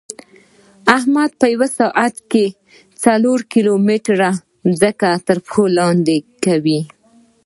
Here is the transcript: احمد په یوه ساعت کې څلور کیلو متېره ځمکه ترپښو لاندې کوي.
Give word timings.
احمد 0.97 1.29
په 1.39 1.45
یوه 1.53 1.67
ساعت 1.79 2.15
کې 2.31 2.45
څلور 3.03 3.39
کیلو 3.51 3.73
متېره 3.87 4.31
ځمکه 4.79 5.09
ترپښو 5.27 5.63
لاندې 5.77 6.17
کوي. 6.45 6.81